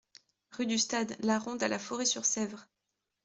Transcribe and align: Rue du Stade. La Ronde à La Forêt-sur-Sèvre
Rue 0.53 0.65
du 0.65 0.79
Stade. 0.79 1.15
La 1.19 1.37
Ronde 1.37 1.61
à 1.61 1.67
La 1.67 1.77
Forêt-sur-Sèvre 1.77 2.65